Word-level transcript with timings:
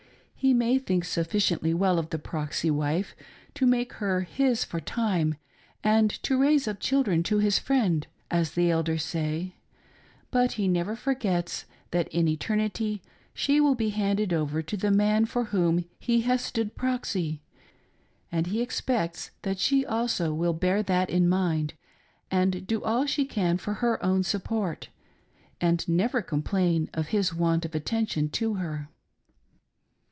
He 0.43 0.55
may 0.55 0.79
think 0.79 1.03
suffi 1.03 1.37
ciently 1.37 1.75
well 1.75 1.99
of 1.99 2.09
the" 2.09 2.17
proxy" 2.33 2.71
wife 2.71 3.15
to 3.53 3.67
make 3.67 3.93
her 3.93 4.21
his 4.21 4.63
for 4.63 4.79
time 4.79 5.35
and 5.83 6.09
to 6.23 6.35
raise 6.35 6.67
up 6.67 6.79
children 6.79 7.21
to 7.21 7.37
his 7.37 7.59
friend, 7.59 8.07
as 8.31 8.53
the 8.53 8.71
Elders 8.71 9.03
say, 9.03 9.53
but 10.31 10.53
he 10.53 10.67
never 10.67 10.95
forgets 10.95 11.65
that 11.91 12.07
in 12.07 12.27
eternity 12.27 13.03
she 13.35 13.61
will 13.61 13.75
be 13.75 13.89
handed 13.89 14.33
over 14.33 14.63
to 14.63 14.75
the 14.75 14.89
man 14.89 15.25
for 15.25 15.43
whom 15.43 15.85
he 15.99 16.21
has 16.21 16.41
stood 16.41 16.73
proxy, 16.73 17.43
and 18.31 18.47
he 18.47 18.63
expects 18.63 19.29
that 19.43 19.59
she 19.59 19.85
also 19.85 20.33
will 20.33 20.53
bear 20.53 20.81
that 20.81 21.11
in 21.11 21.29
mind, 21.29 21.75
and 22.31 22.65
do 22.65 22.83
all 22.83 23.05
she 23.05 23.25
can 23.25 23.59
for 23.59 23.75
her 23.75 24.03
own 24.03 24.23
support, 24.23 24.89
and 25.61 25.87
never 25.87 26.19
complain 26.23 26.89
of 26.95 27.09
his 27.09 27.31
want 27.31 27.63
of 27.63 27.75
attention 27.75 28.27
to 28.27 28.55
her. 28.55 28.89